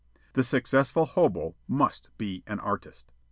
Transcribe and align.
The 0.33 0.43
successful 0.43 1.05
hobo 1.05 1.53
must 1.67 2.09
be 2.17 2.43
an 2.47 2.59
artist. 2.59 3.11